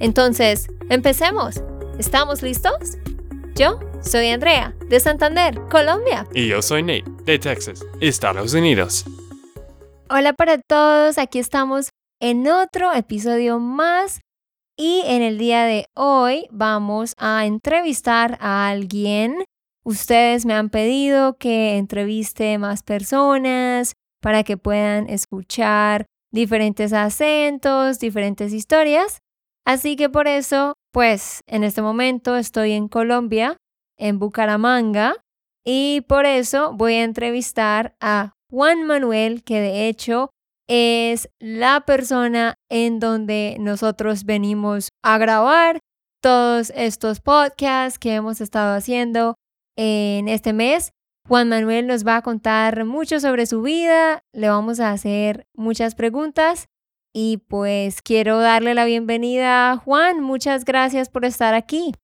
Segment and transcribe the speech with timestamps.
[0.00, 1.62] Entonces, empecemos.
[1.98, 2.98] ¿Estamos listos?
[3.54, 6.26] Yo soy Andrea, de Santander, Colombia.
[6.34, 9.04] Y yo soy Nate, de Texas, Estados Unidos.
[10.10, 11.90] Hola para todos, aquí estamos
[12.20, 14.20] en otro episodio más
[14.76, 19.44] y en el día de hoy vamos a entrevistar a alguien
[19.86, 28.54] Ustedes me han pedido que entreviste más personas para que puedan escuchar diferentes acentos, diferentes
[28.54, 29.18] historias.
[29.66, 33.56] Así que por eso, pues en este momento estoy en Colombia,
[33.98, 35.16] en Bucaramanga,
[35.64, 40.30] y por eso voy a entrevistar a Juan Manuel, que de hecho
[40.68, 45.80] es la persona en donde nosotros venimos a grabar
[46.22, 49.34] todos estos podcasts que hemos estado haciendo
[49.76, 50.90] en este mes.
[51.26, 55.94] Juan Manuel nos va a contar mucho sobre su vida, le vamos a hacer muchas
[55.94, 56.66] preguntas
[57.14, 60.20] y pues quiero darle la bienvenida a Juan.
[60.20, 61.94] Muchas gracias por estar aquí.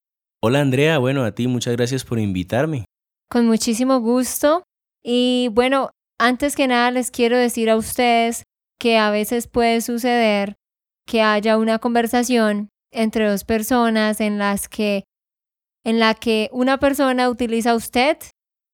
[0.41, 2.85] Hola Andrea, bueno, a ti muchas gracias por invitarme.
[3.29, 4.63] Con muchísimo gusto.
[5.03, 8.45] Y bueno, antes que nada les quiero decir a ustedes
[8.79, 10.57] que a veces puede suceder
[11.07, 15.05] que haya una conversación entre dos personas en las que
[15.85, 18.19] en la que una persona utiliza usted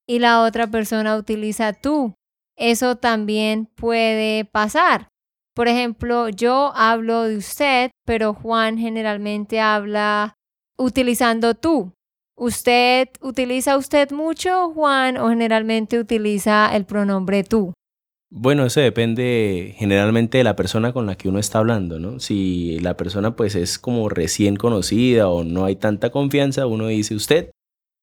[0.06, 2.14] y la otra persona utiliza tú.
[2.56, 5.08] Eso también puede pasar.
[5.56, 10.34] Por ejemplo, yo hablo de usted, pero Juan generalmente habla
[10.76, 11.94] utilizando tú.
[12.36, 17.72] ¿Usted utiliza usted mucho, Juan, o generalmente utiliza el pronombre tú?
[18.30, 22.20] Bueno, eso depende generalmente de la persona con la que uno está hablando, ¿no?
[22.20, 27.14] Si la persona pues es como recién conocida o no hay tanta confianza, uno dice
[27.14, 27.50] usted.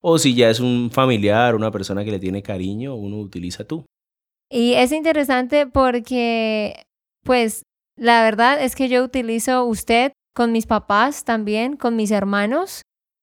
[0.01, 3.85] O si ya es un familiar, una persona que le tiene cariño, uno utiliza tú.
[4.49, 6.85] Y es interesante porque,
[7.23, 7.63] pues,
[7.97, 12.81] la verdad es que yo utilizo usted con mis papás también, con mis hermanos,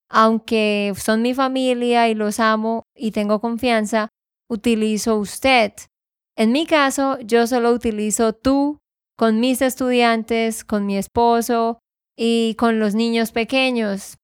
[0.09, 4.09] aunque son mi familia y los amo y tengo confianza,
[4.49, 5.73] utilizo usted.
[6.37, 8.79] En mi caso, yo solo utilizo tú
[9.17, 11.79] con mis estudiantes, con mi esposo
[12.17, 14.17] y con los niños pequeños.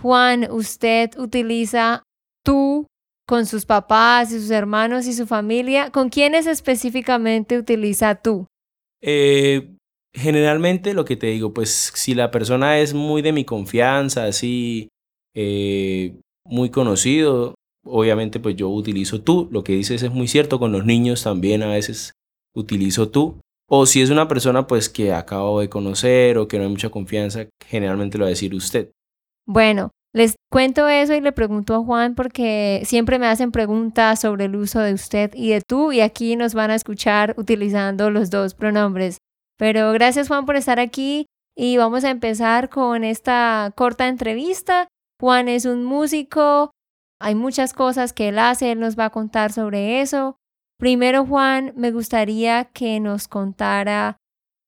[0.00, 2.02] Juan, usted utiliza
[2.44, 2.86] tú
[3.26, 5.90] con sus papás y sus hermanos y su familia.
[5.90, 8.46] ¿Con quiénes específicamente utiliza tú?
[9.02, 9.74] Eh,
[10.14, 14.88] generalmente lo que te digo, pues si la persona es muy de mi confianza, así,
[15.34, 20.72] eh, muy conocido, obviamente pues yo utilizo tú, lo que dices es muy cierto, con
[20.72, 22.12] los niños también a veces
[22.54, 23.40] utilizo tú.
[23.72, 26.90] O si es una persona pues que acabo de conocer o que no hay mucha
[26.90, 28.90] confianza, generalmente lo va a decir usted.
[29.46, 29.90] Bueno,
[30.50, 34.80] cuento eso y le pregunto a Juan porque siempre me hacen preguntas sobre el uso
[34.80, 39.18] de usted y de tú y aquí nos van a escuchar utilizando los dos pronombres.
[39.56, 44.88] Pero gracias Juan por estar aquí y vamos a empezar con esta corta entrevista.
[45.20, 46.70] Juan es un músico,
[47.20, 50.36] hay muchas cosas que él hace, él nos va a contar sobre eso.
[50.78, 54.16] Primero, Juan, me gustaría que nos contara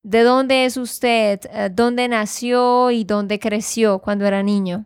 [0.04, 4.84] de dónde es usted, eh, dónde nació y dónde creció cuando era niño.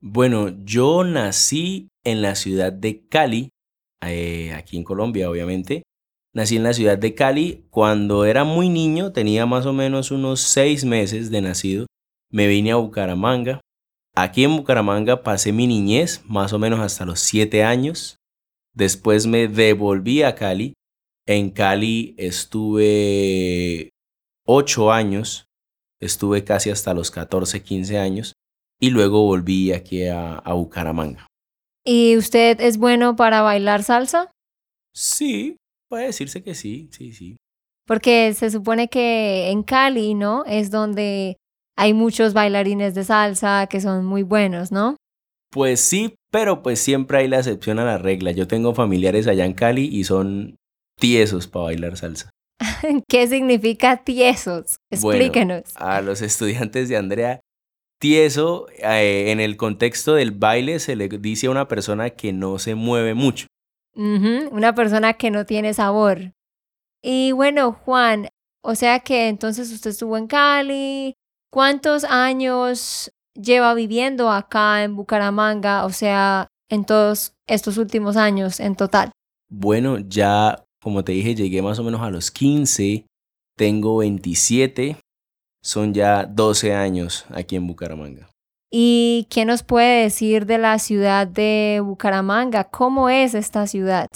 [0.00, 3.50] Bueno, yo nací en la ciudad de Cali,
[4.02, 5.84] eh, aquí en Colombia, obviamente.
[6.34, 7.66] Nací en la ciudad de Cali.
[7.70, 11.86] Cuando era muy niño, tenía más o menos unos seis meses de nacido.
[12.30, 13.60] Me vine a Bucaramanga.
[14.14, 18.16] Aquí en Bucaramanga pasé mi niñez, más o menos hasta los siete años.
[18.74, 20.74] Después me devolví a Cali.
[21.26, 23.88] En Cali estuve
[24.46, 25.46] ocho años,
[26.00, 28.34] estuve casi hasta los 14, 15 años
[28.80, 31.26] y luego volví aquí a, a Bucaramanga.
[31.84, 34.30] ¿Y usted es bueno para bailar salsa?
[34.92, 35.56] Sí,
[35.88, 37.36] puede decirse que sí, sí, sí.
[37.86, 40.44] Porque se supone que en Cali, ¿no?
[40.46, 41.36] Es donde
[41.76, 44.96] hay muchos bailarines de salsa que son muy buenos, ¿no?
[45.52, 48.32] Pues sí, pero pues siempre hay la excepción a la regla.
[48.32, 50.56] Yo tengo familiares allá en Cali y son
[50.98, 52.30] tiesos para bailar salsa.
[53.08, 54.76] ¿Qué significa tiesos?
[54.90, 55.62] Explíquenos.
[55.76, 57.40] a los estudiantes de Andrea,
[57.98, 62.58] tieso eh, en el contexto del baile se le dice a una persona que no
[62.58, 63.46] se mueve mucho.
[63.94, 66.32] una persona que no tiene sabor.
[67.02, 68.28] Y bueno, Juan,
[68.62, 71.14] o sea que entonces usted estuvo en Cali,
[71.56, 75.86] ¿Cuántos años lleva viviendo acá en Bucaramanga?
[75.86, 79.10] O sea, en todos estos últimos años en total.
[79.48, 83.06] Bueno, ya, como te dije, llegué más o menos a los 15,
[83.56, 84.98] tengo 27,
[85.66, 88.28] son ya 12 años aquí en Bucaramanga.
[88.70, 92.64] ¿Y qué nos puede decir de la ciudad de Bucaramanga?
[92.70, 94.06] ¿Cómo es esta ciudad?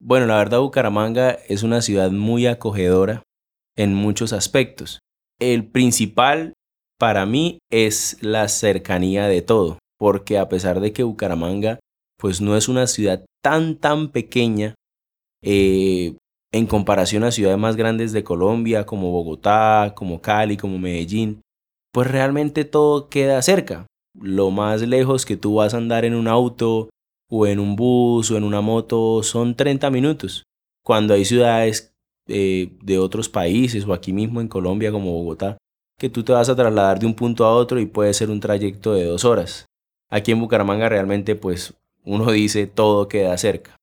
[0.00, 3.24] Bueno, la verdad Bucaramanga es una ciudad muy acogedora
[3.76, 5.00] en muchos aspectos.
[5.40, 6.54] El principal
[6.96, 11.80] para mí es la cercanía de todo, porque a pesar de que Bucaramanga
[12.20, 14.74] pues no es una ciudad tan tan pequeña
[15.42, 16.16] eh,
[16.52, 21.42] en comparación a ciudades más grandes de Colombia como Bogotá, como Cali, como Medellín,
[21.92, 23.86] pues realmente todo queda cerca.
[24.18, 26.88] Lo más lejos que tú vas a andar en un auto
[27.30, 30.44] o en un bus o en una moto son 30 minutos.
[30.82, 31.92] Cuando hay ciudades
[32.26, 35.58] eh, de otros países o aquí mismo en Colombia como Bogotá,
[35.98, 38.40] que tú te vas a trasladar de un punto a otro y puede ser un
[38.40, 39.66] trayecto de dos horas.
[40.10, 41.74] Aquí en Bucaramanga realmente pues
[42.04, 43.77] uno dice todo queda cerca.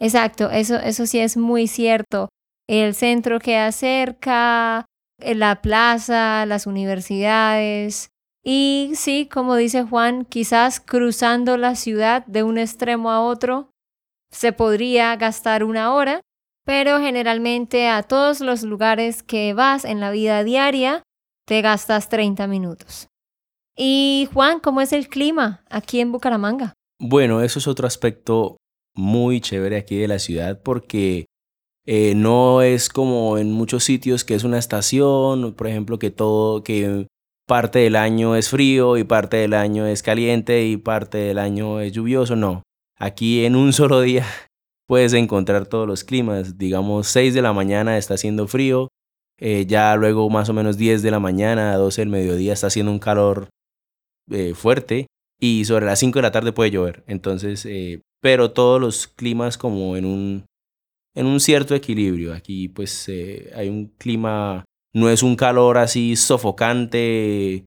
[0.00, 2.28] Exacto, eso, eso sí es muy cierto.
[2.68, 4.86] El centro queda cerca,
[5.18, 8.10] la plaza, las universidades.
[8.44, 13.70] Y sí, como dice Juan, quizás cruzando la ciudad de un extremo a otro
[14.30, 16.20] se podría gastar una hora,
[16.64, 21.02] pero generalmente a todos los lugares que vas en la vida diaria
[21.46, 23.08] te gastas 30 minutos.
[23.76, 26.74] Y Juan, ¿cómo es el clima aquí en Bucaramanga?
[27.00, 28.58] Bueno, eso es otro aspecto
[28.98, 31.26] muy chévere aquí de la ciudad porque
[31.86, 36.64] eh, no es como en muchos sitios que es una estación, por ejemplo, que todo,
[36.64, 37.06] que
[37.46, 41.80] parte del año es frío y parte del año es caliente y parte del año
[41.80, 42.64] es lluvioso, no.
[42.98, 44.26] Aquí en un solo día
[44.88, 46.58] puedes encontrar todos los climas.
[46.58, 48.88] Digamos, 6 de la mañana está haciendo frío,
[49.38, 52.90] eh, ya luego más o menos 10 de la mañana, 12 del mediodía está haciendo
[52.90, 53.48] un calor
[54.30, 55.06] eh, fuerte
[55.40, 57.04] y sobre las 5 de la tarde puede llover.
[57.06, 60.44] Entonces, eh, pero todos los climas como en un,
[61.14, 62.34] en un cierto equilibrio.
[62.34, 64.64] Aquí pues eh, hay un clima,
[64.94, 67.64] no es un calor así sofocante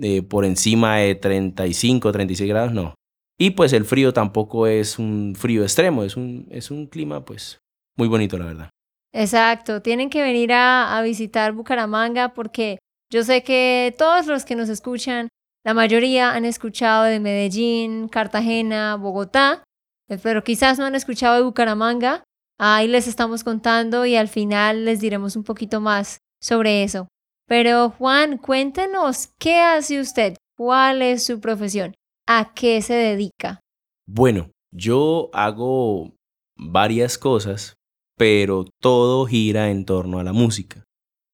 [0.00, 2.94] eh, por encima de 35, 36 grados, no.
[3.38, 7.58] Y pues el frío tampoco es un frío extremo, es un, es un clima pues
[7.96, 8.70] muy bonito la verdad.
[9.14, 12.78] Exacto, tienen que venir a, a visitar Bucaramanga porque
[13.10, 15.28] yo sé que todos los que nos escuchan
[15.64, 19.64] la mayoría han escuchado de Medellín, Cartagena, Bogotá,
[20.08, 22.24] eh, pero quizás no han escuchado de Bucaramanga.
[22.58, 27.08] Ahí les estamos contando y al final les diremos un poquito más sobre eso.
[27.46, 30.36] Pero Juan, cuéntenos, ¿qué hace usted?
[30.56, 31.94] ¿Cuál es su profesión?
[32.26, 33.60] ¿A qué se dedica?
[34.06, 36.12] Bueno, yo hago
[36.56, 37.74] varias cosas,
[38.16, 40.84] pero todo gira en torno a la música.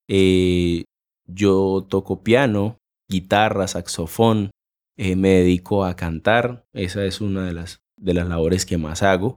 [0.08, 0.84] Eh,
[1.26, 2.77] yo toco piano,
[3.08, 4.50] guitarra, saxofón,
[4.96, 9.02] eh, me dedico a cantar, esa es una de las, de las labores que más
[9.02, 9.36] hago.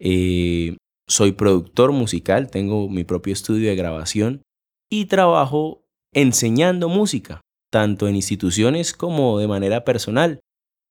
[0.00, 0.76] Eh,
[1.08, 4.42] soy productor musical, tengo mi propio estudio de grabación
[4.90, 10.40] y trabajo enseñando música, tanto en instituciones como de manera personal,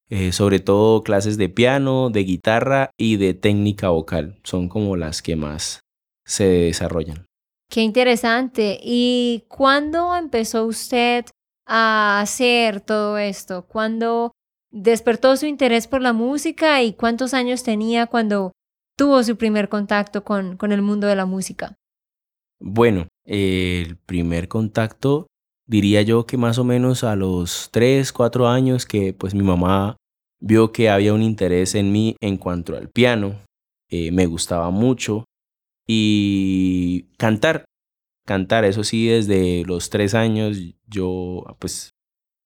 [0.10, 5.22] eh, sobre todo clases de piano, de guitarra y de técnica vocal, son como las
[5.22, 5.82] que más
[6.26, 7.26] se desarrollan.
[7.70, 8.80] Qué interesante.
[8.82, 11.26] ¿Y cuándo empezó usted
[11.70, 13.66] a hacer todo esto?
[13.68, 14.34] ¿Cuándo
[14.72, 18.52] despertó su interés por la música y cuántos años tenía cuando
[18.98, 21.76] tuvo su primer contacto con, con el mundo de la música?
[22.60, 25.28] Bueno, el primer contacto
[25.66, 29.98] diría yo que más o menos a los 3, 4 años que pues mi mamá
[30.42, 33.36] vio que había un interés en mí en cuanto al piano,
[33.90, 35.26] eh, me gustaba mucho
[35.88, 37.66] y cantar
[38.30, 38.64] cantar.
[38.66, 40.58] Eso sí, desde los tres años
[40.88, 41.90] yo, pues,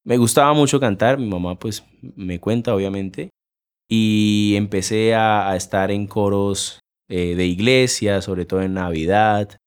[0.05, 1.17] me gustaba mucho cantar.
[1.19, 1.83] Mi mamá, pues,
[2.15, 3.29] me cuenta, obviamente.
[3.89, 9.57] Y empecé a, estar en coros eh, de iglesia, sobre todo en Navidad.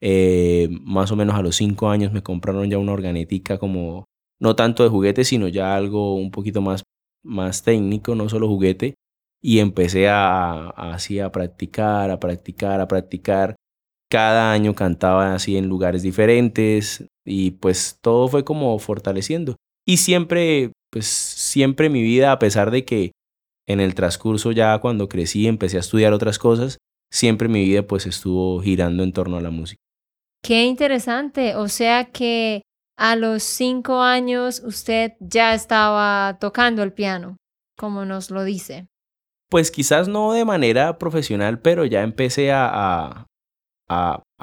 [0.00, 4.06] Eh, más o menos a los cinco años me compraron ya una organetica como,
[4.40, 6.82] no tanto de juguete, sino ya algo un poquito más,
[7.24, 8.94] más técnico, no solo juguete.
[9.40, 13.56] Y empecé a, así a practicar, a practicar, a practicar
[14.12, 19.56] cada año cantaba así en lugares diferentes y pues todo fue como fortaleciendo.
[19.86, 23.12] Y siempre, pues siempre mi vida, a pesar de que
[23.66, 26.76] en el transcurso ya cuando crecí empecé a estudiar otras cosas,
[27.10, 29.80] siempre mi vida pues estuvo girando en torno a la música.
[30.42, 32.60] Qué interesante, o sea que
[32.98, 37.38] a los cinco años usted ya estaba tocando el piano,
[37.78, 38.88] como nos lo dice.
[39.48, 43.26] Pues quizás no de manera profesional, pero ya empecé a, a,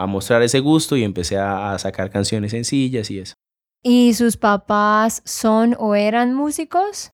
[0.07, 3.33] mostrar ese gusto y empecé a, sacar canciones sencillas y eso.
[3.83, 7.11] ¿Y sus papás son o eran músicos?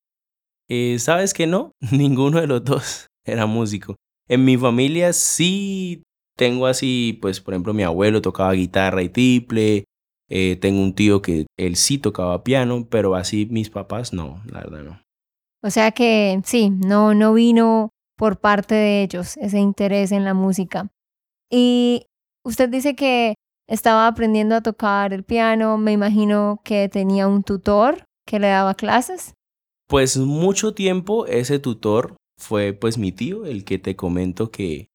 [0.68, 1.72] Eh, ¿Sabes que no?
[1.92, 3.96] Ninguno de los dos era músico.
[4.28, 6.04] En mi familia sí
[6.36, 9.86] tengo así, pues por ejemplo mi abuelo tocaba guitarra y tiple,
[10.30, 14.62] eh, tengo un tío que él sí tocaba piano, pero así mis papás no, la
[14.62, 15.02] verdad no.
[15.64, 20.34] O sea que sí, no, no vino por parte de ellos ese interés en la
[20.34, 20.90] música.
[21.50, 22.08] Y
[22.46, 23.36] usted dice que
[23.68, 28.76] estaba aprendiendo a tocar el piano, me imagino que tenía un tutor que le daba
[28.76, 29.34] clases.
[29.88, 34.88] Pues mucho tiempo ese tutor fue pues mi tío, el que te comento que,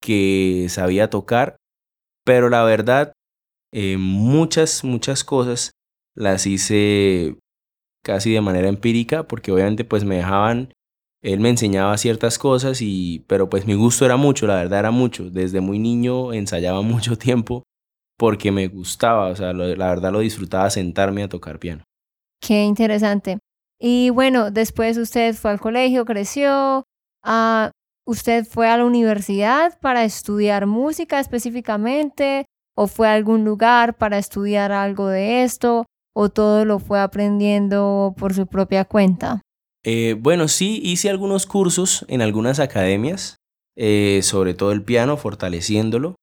[0.00, 1.56] que sabía tocar,
[2.24, 3.12] pero la verdad,
[3.72, 5.72] eh, muchas, muchas cosas
[6.14, 7.36] las hice
[8.04, 10.72] casi de manera empírica, porque obviamente pues me dejaban,
[11.22, 14.90] él me enseñaba ciertas cosas, y, pero pues mi gusto era mucho, la verdad era
[14.90, 17.62] mucho, desde muy niño ensayaba mucho tiempo
[18.18, 21.82] porque me gustaba, o sea, la verdad lo disfrutaba sentarme a tocar piano.
[22.40, 23.38] Qué interesante.
[23.80, 26.84] Y bueno, después usted fue al colegio, creció,
[27.24, 27.72] ah,
[28.06, 32.46] ¿usted fue a la universidad para estudiar música específicamente?
[32.76, 35.86] ¿O fue a algún lugar para estudiar algo de esto?
[36.14, 39.40] ¿O todo lo fue aprendiendo por su propia cuenta?
[39.84, 43.36] Eh, bueno, sí, hice algunos cursos en algunas academias,
[43.76, 46.16] eh, sobre todo el piano, fortaleciéndolo.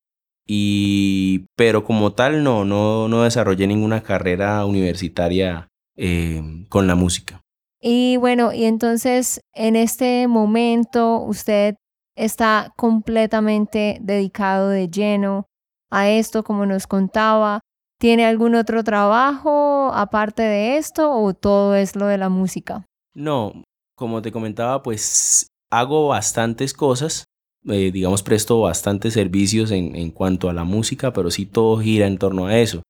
[0.48, 7.42] Y, pero como tal, no, no, no desarrollé ninguna carrera universitaria eh, con la música.
[7.82, 11.76] Y bueno, y entonces en este momento usted
[12.16, 15.46] está completamente dedicado de lleno
[15.90, 17.62] a esto, como nos contaba.
[18.00, 22.86] ¿Tiene algún otro trabajo aparte de esto o todo es lo de la música?
[23.14, 23.64] No,
[23.96, 27.26] como te comentaba, pues hago bastantes cosas.
[27.68, 32.08] Eh, digamos, presto bastantes servicios en, en, cuanto a la música, pero sí todo gira
[32.08, 32.82] en torno a eso.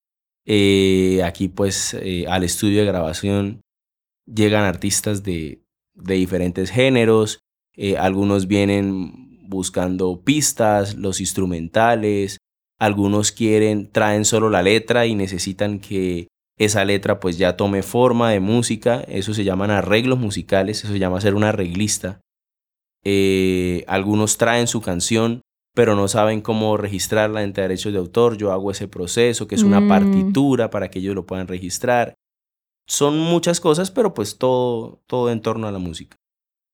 [0.46, 3.62] Eh, aquí pues eh, al estudio de grabación
[4.26, 5.64] llegan artistas de,
[5.96, 7.40] de diferentes géneros,
[7.98, 12.38] algunos vienen buscando pistas, los instrumentales,
[12.78, 16.28] algunos quieren, traen solo la letra y necesitan que
[16.60, 21.00] esa letra pues ya tome forma de música, eso se llaman arreglos musicales, eso se
[21.00, 22.20] llama ser un arreglista.
[23.04, 25.42] Eh, algunos traen su canción,
[25.74, 29.64] pero no saben cómo registrarla entre derechos de autor, yo hago ese proceso, que es
[29.64, 29.88] una Mm.
[29.88, 32.14] partitura para que ellos lo puedan registrar
[32.90, 36.18] son muchas cosas, pero pues todo, todo en torno a la música.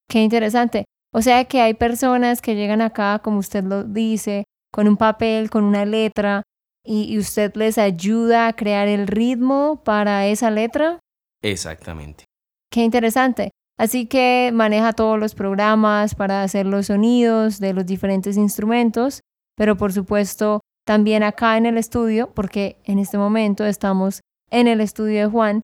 [0.10, 0.86] Qué interesante.
[1.14, 5.50] O sea que hay personas que llegan acá, como usted lo dice, con un papel,
[5.50, 6.44] con una letra,
[6.86, 11.00] y, y usted les ayuda a crear el ritmo para esa letra.
[11.42, 12.26] Exactamente.
[12.72, 13.52] Qué interesante.
[13.78, 19.22] Así que maneja todos los programas para hacer los sonidos de los diferentes instrumentos,
[19.56, 24.80] pero por supuesto también acá en el estudio, porque en este momento estamos en el
[24.80, 25.62] estudio de Juan,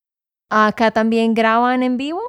[0.49, 2.21] acá también graban en vivo.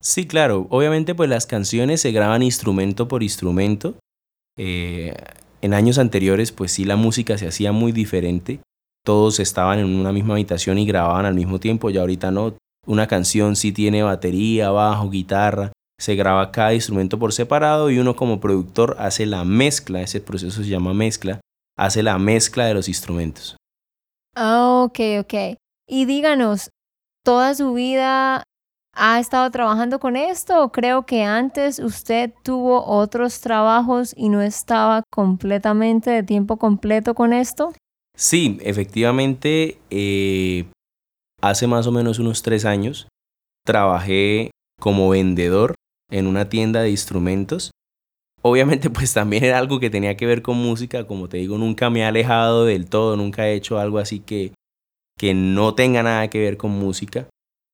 [0.00, 0.66] Sí, claro.
[0.70, 3.96] Obviamente pues las canciones se graban instrumento por instrumento.
[4.56, 5.14] Eh,
[5.62, 8.60] en años anteriores pues sí la música se hacía muy diferente.
[9.04, 11.90] Todos estaban en una misma habitación y grababan al mismo tiempo.
[11.90, 12.54] Ya ahorita no.
[12.86, 15.72] Una canción sí tiene batería, bajo, guitarra.
[15.98, 20.00] Se graba cada instrumento por separado y uno como productor hace la mezcla.
[20.02, 21.40] Ese proceso se llama mezcla.
[21.76, 23.56] Hace la mezcla de los instrumentos.
[24.36, 25.34] Ah, ok, ok.
[25.88, 26.70] Y díganos,
[27.24, 28.44] ¿toda su vida
[28.98, 30.62] ha estado trabajando con esto?
[30.64, 37.14] ¿O creo que antes usted tuvo otros trabajos y no estaba completamente de tiempo completo
[37.14, 37.72] con esto?
[38.16, 40.66] Sí, efectivamente, eh,
[41.40, 43.06] hace más o menos unos tres años
[43.64, 44.50] trabajé
[44.80, 45.74] como vendedor
[46.10, 47.70] en una tienda de instrumentos.
[48.42, 51.90] Obviamente pues también era algo que tenía que ver con música, como te digo, nunca
[51.90, 54.52] me he alejado del todo, nunca he hecho algo así que,
[55.16, 57.28] que no tenga nada que ver con música.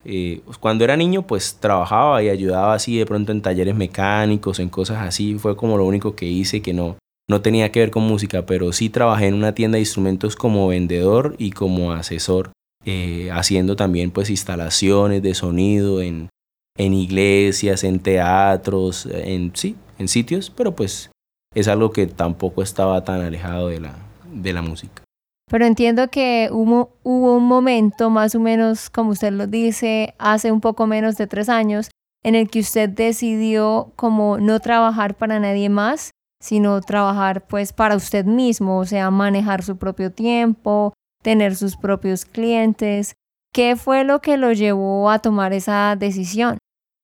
[0.04, 4.68] Eh, cuando era niño pues trabajaba y ayudaba así de pronto en talleres mecánicos, en
[4.68, 6.96] cosas así, fue como lo único que hice que no,
[7.28, 10.68] no tenía que ver con música, pero sí trabajé en una tienda de instrumentos como
[10.68, 12.52] vendedor y como asesor,
[12.84, 16.28] eh, haciendo también pues instalaciones de sonido en,
[16.76, 21.10] en iglesias, en teatros, en sí, en sitios, pero pues
[21.54, 23.96] es algo que tampoco estaba tan alejado de la,
[24.30, 25.03] de la música.
[25.50, 30.60] Pero entiendo que hubo, un momento, más o menos como usted lo dice, hace un
[30.60, 31.90] poco menos de tres años,
[32.22, 36.10] en el que usted decidió como no trabajar para nadie más,
[36.40, 42.24] sino trabajar pues para usted mismo, o sea, manejar su propio tiempo, tener sus propios
[42.24, 43.14] clientes.
[43.52, 46.58] ¿Qué fue lo que lo llevó a tomar esa decisión?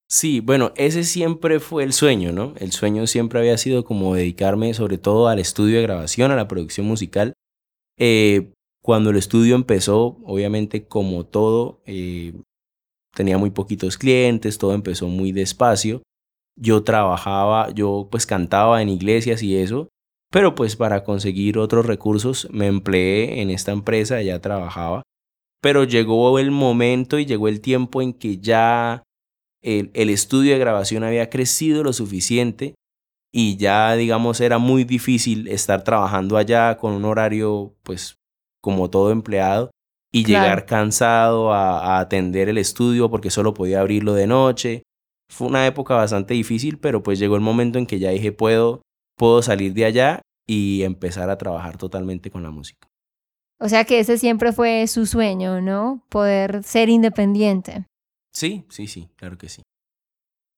[0.08, 2.54] Sí, bueno, ese siempre fue el sueño, ¿no?
[2.56, 6.48] El sueño siempre había sido como dedicarme sobre todo al estudio de grabación, a la
[6.48, 7.34] producción musical.
[8.00, 8.52] Eh,
[8.82, 12.32] Cuando el estudio empezó, obviamente como todo, eh,
[13.14, 16.02] tenía muy poquitos clientes, todo empezó muy despacio.
[16.58, 19.88] Yo trabajaba, yo pues cantaba en iglesias y eso,
[20.30, 25.02] pero pues para conseguir otros recursos me empleé en esta empresa, ya trabajaba.
[25.60, 29.02] Pero llegó el momento y llegó el tiempo en que ya
[29.62, 32.74] el, el estudio de grabación había crecido lo suficiente
[33.32, 38.16] y ya digamos era muy difícil estar trabajando allá con un horario pues
[38.60, 39.70] como todo empleado
[40.12, 44.82] y llegar cansado a, atender el estudio porque solo podía abrirlo de noche.
[45.30, 48.82] Fue una época bastante difícil, pero pues llegó el momento en que ya dije puedo,
[49.16, 52.88] puedo salir de allá y empezar a trabajar totalmente con la música.
[53.60, 56.02] O sea que ese siempre fue su sueño, ¿no?
[56.08, 57.86] Poder ser independiente.
[58.32, 59.62] Sí, sí, sí, claro que sí.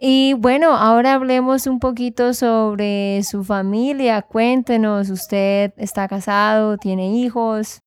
[0.05, 4.23] Y bueno, ahora hablemos un poquito sobre su familia.
[4.23, 6.77] Cuéntenos, ¿usted está casado?
[6.77, 7.79] ¿Tiene hijos?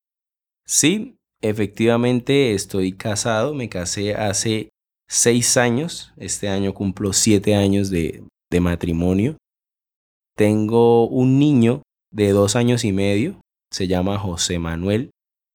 [0.65, 3.53] Sí, efectivamente estoy casado.
[3.53, 4.69] Me casé hace
[5.09, 6.13] seis años.
[6.15, 8.23] Este año cumplo siete años de,
[8.61, 9.35] matrimonio.
[10.37, 11.81] Tengo un niño
[12.13, 13.41] de dos años y medio.
[13.73, 15.09] Se llama José Manuel.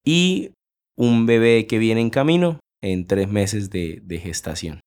[0.05, 0.50] Y
[0.95, 4.81] un bebé que viene en camino en tres meses de gestación.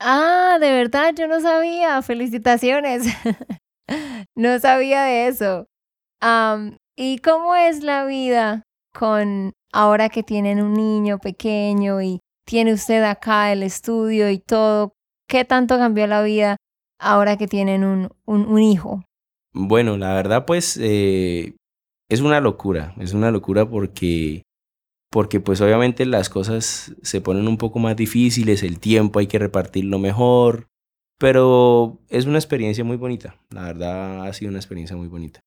[0.00, 2.02] Ah, de verdad, yo no sabía.
[2.02, 3.06] Felicitaciones.
[4.36, 5.66] no sabía de eso.
[6.96, 8.62] ¿Y cómo es la vida
[8.94, 14.92] con ahora que tienen un niño pequeño y tiene usted acá el estudio y todo?
[15.28, 16.56] ¿Qué tanto cambió la vida
[16.98, 19.02] ahora que tienen un, un, hijo?
[19.52, 21.54] Bueno, la verdad pues eh,
[22.08, 24.42] es una locura, es una locura porque
[25.16, 29.38] porque pues obviamente las cosas se ponen un poco más difíciles, el tiempo hay que
[29.38, 30.66] repartirlo mejor,
[31.18, 35.40] pero es una experiencia muy bonita, la verdad ha sido una experiencia muy bonita.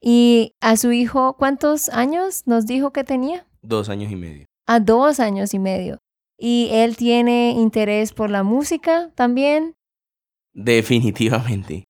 [0.00, 3.46] ¿Y a su hijo cuántos años nos dijo que tenía?
[3.62, 4.46] Dos años y medio.
[4.66, 5.98] A dos años y medio.
[6.36, 9.74] ¿Y él tiene interés por la música también?
[10.52, 11.84] Definitivamente.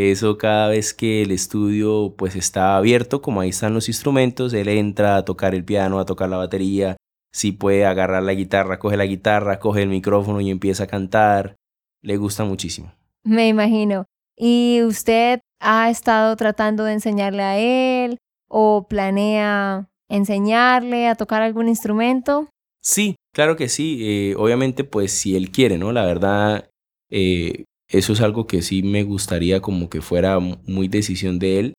[0.00, 4.68] Eso cada vez que el estudio pues está abierto, como ahí están los instrumentos, él
[4.68, 6.96] entra a tocar el piano, a tocar la batería,
[7.32, 11.56] si puede agarrar la guitarra, coge la guitarra, coge el micrófono y empieza a cantar.
[12.00, 12.92] Le gusta muchísimo.
[13.24, 14.06] Me imagino.
[14.36, 21.68] ¿Y usted ha estado tratando de enseñarle a él o planea enseñarle a tocar algún
[21.68, 22.48] instrumento?
[22.80, 23.98] Sí, claro que sí.
[24.02, 25.90] Eh, obviamente, pues si él quiere, ¿no?
[25.90, 26.70] La verdad,
[27.10, 31.74] eh, eso es algo que sí me gustaría como que fuera muy decisión de él.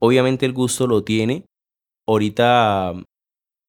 [0.00, 1.44] Obviamente el gusto lo tiene.
[2.06, 2.94] Ahorita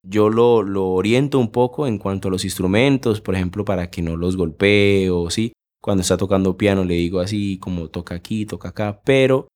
[0.08, 4.02] yo lo, lo oriento un poco en cuanto a los instrumentos, por ejemplo, para que
[4.02, 5.54] no los golpee o sí.
[5.82, 9.48] Cuando está tocando piano le digo así como toca aquí, toca acá, pero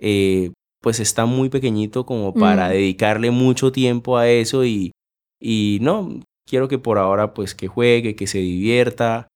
[0.00, 2.72] eh, pues está muy pequeñito como para mm.
[2.72, 4.92] dedicarle mucho tiempo a eso y,
[5.40, 9.28] y no, quiero que por ahora pues que juegue, que se divierta,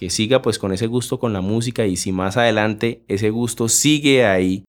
[0.00, 3.68] que siga pues con ese gusto con la música y si más adelante ese gusto
[3.68, 4.64] sigue ahí,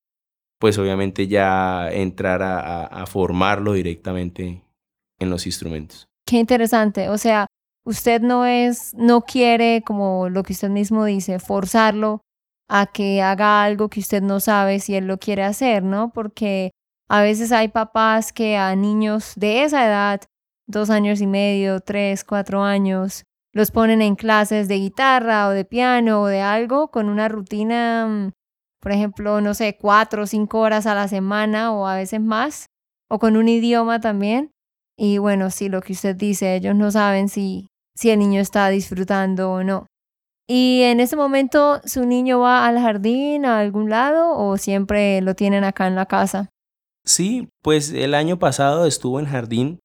[0.60, 4.62] pues obviamente ya entrar a, formarlo directamente
[5.18, 6.06] en los instrumentos.
[6.26, 7.46] Qué interesante, o sea,
[7.86, 12.20] usted no es, no quiere, como lo que usted mismo dice, forzarlo
[12.68, 16.12] a que haga algo que usted no sabe si él lo quiere hacer, ¿no?
[16.12, 16.72] Porque
[17.08, 20.20] a veces hay papás que a niños de esa edad,
[20.66, 25.64] dos años y medio, tres, cuatro años, los ponen en clases de guitarra o de
[25.64, 28.32] piano o de algo con una rutina, mm,
[28.80, 32.66] por ejemplo, no sé, cuatro o cinco horas a la semana o a veces más,
[33.08, 34.50] o con un idioma también.
[34.96, 38.68] Y bueno, sí, lo que usted dice, ellos no saben si, si el niño está
[38.68, 39.86] disfrutando o no.
[40.48, 45.34] ¿Y en ese momento su niño va al jardín, a algún lado, o siempre lo
[45.34, 46.50] tienen acá en la casa?
[47.04, 49.80] Sí, pues el año pasado estuvo en jardín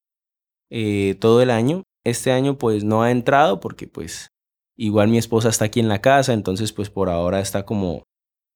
[0.69, 4.30] eh, todo el año este año pues no ha entrado porque pues
[4.78, 8.04] igual mi esposa está aquí en la casa, entonces pues por ahora está como,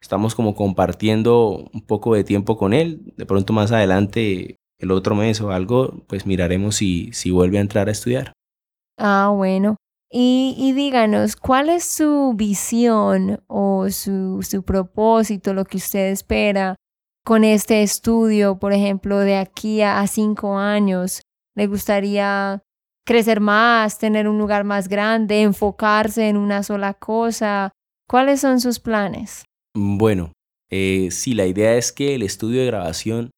[0.01, 3.13] estamos como compartiendo un poco de tiempo con él.
[3.17, 7.61] De pronto más adelante, el otro mes o algo, pues miraremos si, si vuelve a
[7.61, 8.33] entrar a estudiar.
[8.97, 9.77] Ah, bueno.
[10.13, 16.75] Y, y díganos, ¿cuál es su visión o su, su propósito, lo que usted espera
[17.23, 21.21] con este estudio, por ejemplo, de aquí a cinco años?
[21.55, 22.61] ¿Le gustaría
[23.05, 27.71] crecer más, tener un lugar más grande, enfocarse en una sola cosa?
[28.07, 29.45] ¿Cuáles son sus planes?
[29.73, 30.31] Bueno,
[30.69, 33.31] eh, sí, la idea es que el estudio de grabación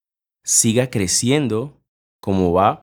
[0.44, 1.80] siga creciendo
[2.22, 2.82] como va.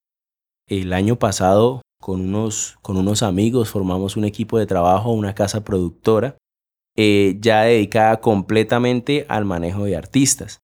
[0.67, 5.63] El año pasado con unos, con unos amigos formamos un equipo de trabajo, una casa
[5.63, 6.37] productora,
[6.97, 10.59] eh, ya dedicada completamente al manejo de artistas.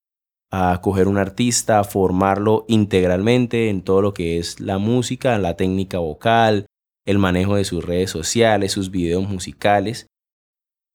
[0.51, 5.99] A coger un artista, formarlo integralmente en todo lo que es la música, la técnica
[5.99, 6.65] vocal,
[7.05, 10.07] el manejo de sus redes sociales, sus videos musicales.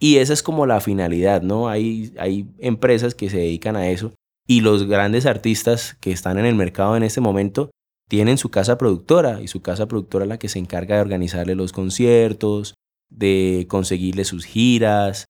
[0.01, 1.69] Y esa es como la finalidad, ¿no?
[1.69, 4.13] Hay, hay empresas que se dedican a eso
[4.47, 7.71] y los grandes artistas que están en el mercado en este momento
[8.09, 11.55] tienen su casa productora y su casa productora es la que se encarga de organizarle
[11.55, 12.75] los conciertos,
[13.11, 15.27] de conseguirle sus giras,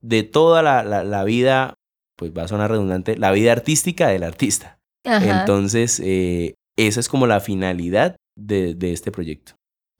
[0.00, 1.74] de toda la, la, vida,
[2.18, 4.78] pues va a sonar redundante, la vida artística del artista.
[5.04, 9.52] Entonces, eh, esa es como la finalidad de, de este proyecto.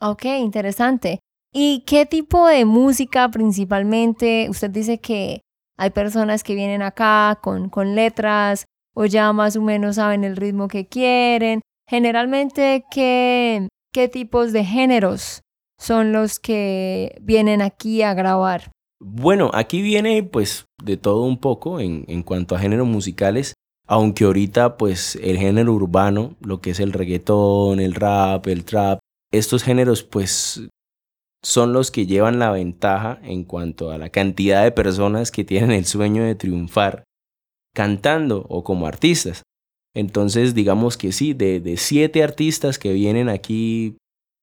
[0.02, 1.20] Ok, interesante.
[1.54, 4.48] ¿Y qué tipo de música principalmente?
[4.50, 5.40] Usted dice que
[5.78, 10.36] hay personas que vienen acá con, con letras o ya más o menos saben el
[10.36, 11.60] ritmo que quieren.
[11.88, 15.40] Generalmente, ¿qué, qué tipos de géneros
[15.78, 18.72] son los que vienen aquí a grabar?
[19.00, 23.54] Bueno, aquí viene pues de todo un poco en, en cuanto a géneros musicales,
[23.86, 28.98] aunque ahorita pues el género urbano, lo que es el reggaetón, el rap, el trap,
[29.32, 30.68] estos géneros pues
[31.42, 35.70] son los que llevan la ventaja en cuanto a la cantidad de personas que tienen
[35.70, 37.04] el sueño de triunfar
[37.74, 39.42] cantando o como artistas.
[39.94, 43.96] Entonces, digamos que sí, de, de siete artistas que vienen aquí,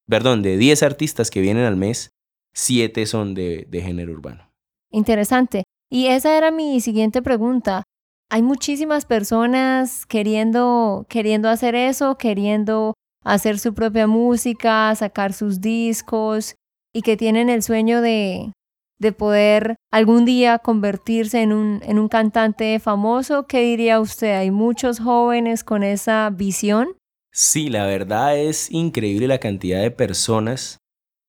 [0.10, 2.12] perdón, de diez artistas que vienen al mes,
[2.56, 4.50] siete son de, de género urbano.
[4.92, 5.64] Interesante.
[5.92, 7.84] Y esa era mi siguiente pregunta.
[8.32, 16.56] Hay muchísimas personas queriendo, queriendo hacer eso, queriendo hacer su propia música, sacar sus discos
[16.94, 18.54] y que tienen el sueño de,
[19.00, 23.46] de poder algún día convertirse en un, en un cantante famoso.
[23.48, 24.38] ¿Qué diría usted?
[24.38, 26.96] ¿Hay muchos jóvenes con esa visión?
[27.32, 30.78] Sí, la verdad es increíble la cantidad de personas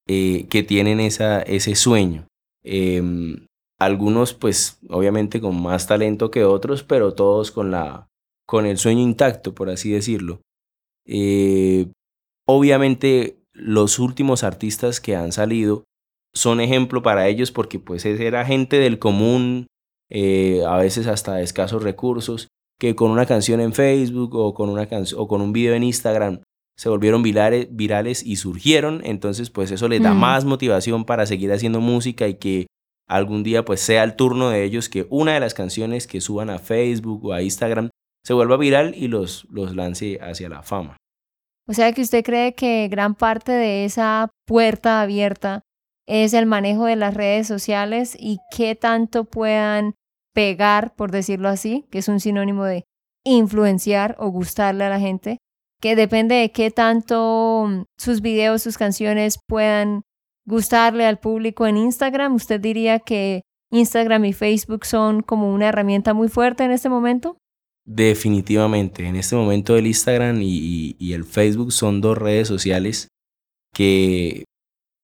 [0.06, 2.26] eh, que tienen esa, ese sueño.
[2.62, 3.46] Em,
[3.78, 8.08] algunos pues obviamente con más talento que otros, pero todos con, la,
[8.46, 10.40] con el sueño intacto, por así decirlo.
[11.06, 11.88] Eh,
[12.46, 15.84] obviamente los últimos artistas que han salido
[16.34, 19.66] son ejemplo para ellos porque pues era gente del común,
[20.10, 24.68] eh, a veces hasta de escasos recursos, que con una canción en Facebook o con,
[24.68, 26.40] una o con un video en Instagram
[26.76, 30.18] se volvieron virales, virales y surgieron, entonces pues eso les da mm.
[30.18, 32.66] más motivación para seguir haciendo música y que
[33.08, 36.50] algún día pues sea el turno de ellos que una de las canciones que suban
[36.50, 37.88] a Facebook o a Instagram
[38.24, 40.96] se vuelva viral y los, los lance hacia la fama.
[41.68, 45.62] O sea que usted cree que gran parte de esa puerta abierta
[46.06, 49.94] es el manejo de las redes sociales y qué tanto puedan
[50.34, 52.84] pegar, por decirlo así, que es un sinónimo de
[53.24, 55.38] influenciar o gustarle a la gente,
[55.80, 60.02] que depende de qué tanto sus videos, sus canciones puedan
[60.46, 62.34] gustarle al público en Instagram.
[62.34, 67.38] ¿Usted diría que Instagram y Facebook son como una herramienta muy fuerte en este momento?
[67.84, 73.08] Definitivamente, en este momento el Instagram y, el Facebook son dos redes sociales
[73.72, 74.44] que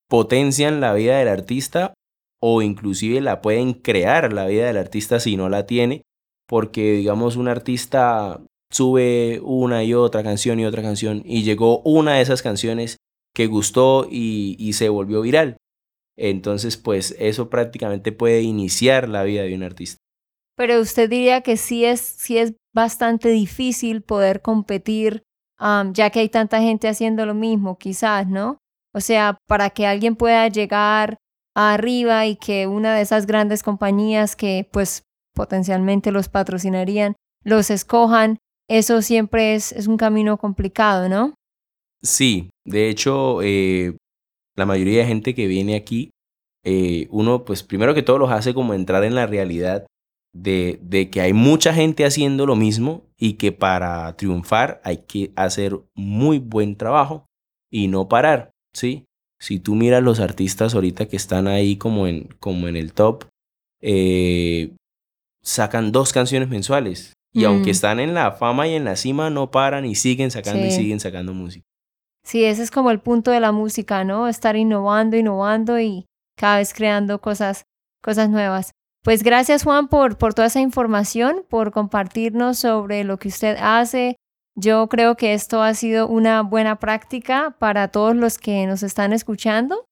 [0.08, 1.94] potencian la vida del artista
[2.40, 6.02] o inclusive la pueden crear la vida del artista si no la tiene,
[6.48, 8.40] porque digamos un artista
[8.72, 12.96] sube una y otra canción y otra canción y llegó una de esas canciones
[13.34, 15.56] que gustó y, se volvió viral.
[16.16, 19.98] Entonces, pues eso prácticamente puede iniciar la vida de un artista.
[20.56, 25.22] Pero usted diría que sí es, sí es bastante difícil poder competir,
[25.92, 28.58] ya que hay tanta gente haciendo lo mismo, quizás, ¿no?
[28.94, 31.18] O sea, para que alguien pueda llegar
[31.54, 35.04] arriba y que una de esas grandes compañías que pues
[35.34, 41.34] potencialmente los patrocinarían, los escojan, eso siempre es, es un camino complicado, ¿no?
[42.02, 43.96] Sí, de hecho, eh,
[44.56, 46.10] la mayoría de gente que viene aquí,
[46.64, 49.86] eh, uno pues primero que todo los hace como entrar en la realidad
[50.32, 55.78] de, que hay mucha gente haciendo lo mismo y que para triunfar hay que hacer
[55.94, 57.26] muy buen trabajo
[57.70, 59.04] y no parar, ¿sí?
[59.40, 63.24] Si tú miras los artistas ahorita que están ahí como en, como en el top,
[63.80, 64.74] eh,
[65.42, 67.12] sacan dos canciones mensuales.
[67.32, 67.72] Y aunque mm.
[67.72, 71.00] están en la fama y en la cima, no paran y siguen sacando y siguen
[71.00, 71.64] sacando música.
[72.24, 74.28] Sí, ese es como el punto de la música, ¿no?
[74.28, 77.64] Estar innovando, innovando y cada vez creando cosas,
[78.02, 78.72] cosas nuevas.
[79.02, 84.16] Pues gracias Juan por, por toda esa información, por compartirnos sobre lo que usted hace.
[84.54, 89.12] Yo creo que esto ha sido una buena práctica para todos los que nos están
[89.12, 89.86] escuchando,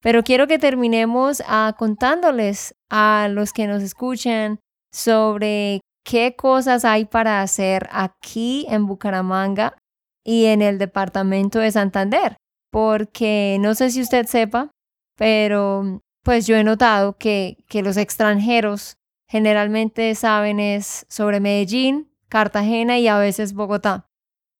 [0.00, 4.60] pero quiero que terminemos ah, contándoles a los que nos escuchan
[4.92, 9.76] sobre qué cosas hay para hacer aquí en Bucaramanga
[10.24, 12.36] y en el departamento de Santander,
[12.70, 14.70] porque no sé si usted sepa,
[15.16, 18.96] pero pues yo he notado que, que los extranjeros
[19.28, 24.06] generalmente saben es sobre Medellín, Cartagena y a veces Bogotá.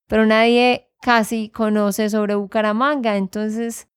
[0.09, 3.17] Pero nadie casi conoce sobre Bucaramanga.
[3.17, 3.89] Entonces,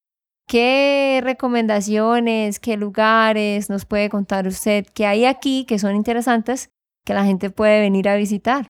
[0.47, 6.69] ¿qué recomendaciones, qué lugares nos puede contar usted que hay aquí que son interesantes
[7.07, 8.67] que la gente puede venir a visitar?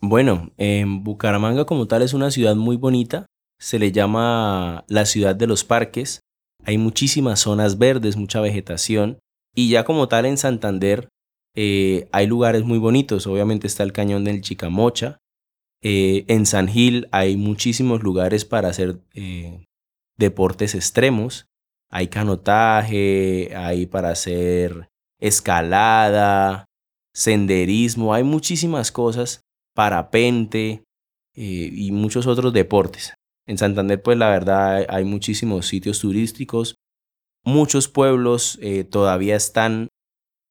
[0.00, 3.26] Bueno, en Bucaramanga como tal es una ciudad muy bonita.
[3.58, 6.20] Se le llama la ciudad de los parques.
[6.64, 9.18] Hay muchísimas zonas verdes, mucha vegetación.
[9.56, 11.08] Y ya como tal en Santander
[11.56, 13.26] eh, hay lugares muy bonitos.
[13.26, 15.18] Obviamente está el cañón del Chicamocha.
[15.82, 19.64] Eh, en San Gil hay muchísimos lugares para hacer eh,
[20.18, 21.46] deportes extremos.
[21.90, 26.67] Hay canotaje, hay para hacer escalada,
[27.18, 29.40] senderismo, hay muchísimas cosas,
[29.74, 30.84] parapente
[31.34, 33.14] y muchos otros deportes.
[33.46, 36.76] En Santander, pues la verdad hay muchísimos sitios turísticos.
[37.44, 38.58] Muchos pueblos
[38.90, 39.88] todavía están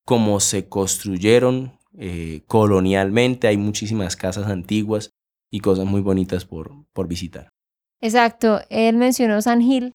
[0.05, 3.47] como se construyeron eh, colonialmente.
[3.47, 5.11] Hay muchísimas casas antiguas
[5.51, 7.49] y cosas muy bonitas por, por visitar.
[8.01, 9.93] Exacto, él mencionó San Gil.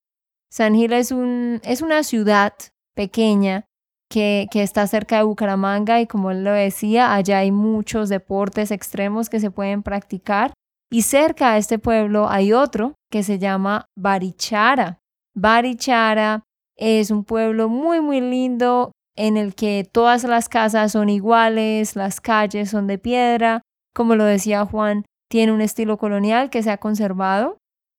[0.50, 2.54] San Gil es, un, es una ciudad
[2.94, 3.66] pequeña
[4.12, 9.30] que, está cerca de Bucaramanga y como él lo decía, allá hay muchos deportes extremos
[9.30, 10.52] que se pueden practicar.
[10.90, 14.98] Y cerca de este pueblo hay otro que se llama Barichara.
[15.34, 16.42] Barichara
[16.76, 22.20] es un pueblo muy, muy lindo en el que todas las casas son iguales, las
[22.20, 23.62] calles son de piedra,
[23.94, 27.56] como lo decía Juan, tiene un estilo colonial que se ha conservado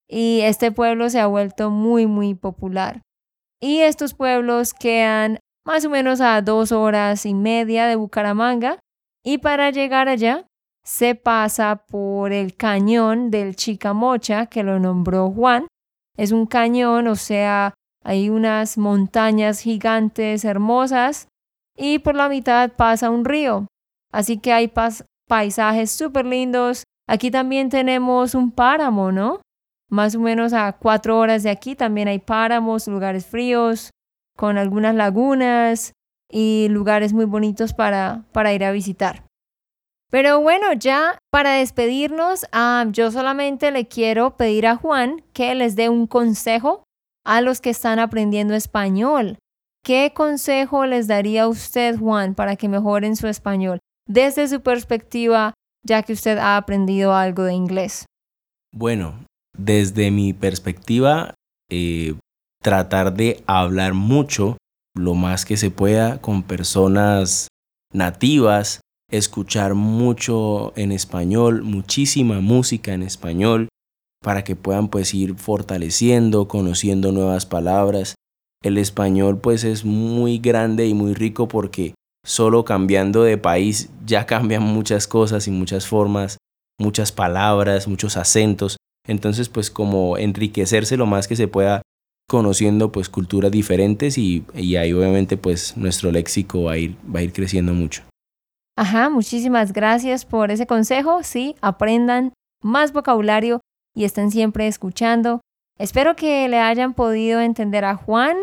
[0.07, 3.01] y este pueblo se ha vuelto muy, muy popular.
[3.59, 8.79] Y estos pueblos quedan más o menos a dos horas y media de Bucaramanga
[9.23, 10.45] y para llegar allá
[10.83, 15.67] se pasa por el cañón del Chicamocha que lo nombró Juan.
[16.17, 17.73] Es un cañón, o sea,
[18.03, 21.27] hay unas montañas gigantes hermosas
[21.77, 23.67] y por la mitad pasa un río.
[24.11, 24.71] Así que hay
[25.27, 26.83] paisajes súper lindos.
[27.07, 29.39] Aquí también tenemos un páramo, ¿no?
[29.89, 33.89] Más o menos a cuatro horas de aquí también hay páramos, lugares fríos,
[34.35, 35.93] con algunas lagunas
[36.29, 39.25] y lugares muy bonitos para, para ir a visitar.
[40.09, 45.75] Pero bueno, ya para despedirnos, ah, yo solamente le quiero pedir a Juan que les
[45.75, 46.83] dé un consejo
[47.25, 49.37] a los que están aprendiendo español.
[49.83, 56.03] ¿Qué consejo les daría usted, Juan, para que mejoren su español desde su perspectiva, ya
[56.03, 58.05] que usted ha aprendido algo de inglés?
[58.71, 59.25] Bueno,
[59.57, 61.33] desde mi perspectiva,
[61.69, 62.15] eh,
[62.63, 64.57] tratar de hablar mucho,
[64.95, 67.49] lo más que se pueda, con personas
[67.93, 68.79] nativas,
[69.11, 73.67] escuchar mucho en español, muchísima música en español,
[74.23, 78.15] para que puedan pues ir fortaleciendo, conociendo nuevas palabras.
[78.63, 81.93] El español pues es muy grande y muy rico porque
[82.25, 86.37] solo cambiando de país ya cambian muchas cosas y muchas formas,
[86.79, 88.77] muchas palabras, muchos acentos.
[89.05, 91.81] Entonces pues como enriquecerse lo más que se pueda
[92.27, 97.23] conociendo pues culturas diferentes y, ahí obviamente pues nuestro léxico va a ir, va a
[97.23, 98.03] ir creciendo mucho.
[98.75, 101.21] Ajá, muchísimas gracias por ese consejo.
[101.23, 102.33] Sí, aprendan
[102.63, 103.61] más vocabulario
[103.95, 105.41] y estén siempre escuchando.
[105.77, 108.37] Espero que le hayan podido entender a Juan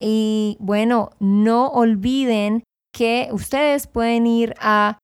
[0.00, 2.62] y bueno, no olviden
[2.92, 4.98] que ustedes pueden ir a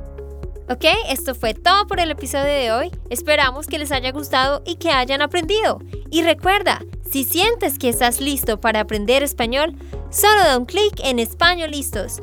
[0.70, 2.90] Ok, esto fue todo por el episodio de hoy.
[3.10, 5.78] Esperamos que les haya gustado y que hayan aprendido.
[6.10, 9.74] Y recuerda, si sientes que estás listo para aprender español,
[10.10, 12.22] solo da un clic en Español Listos.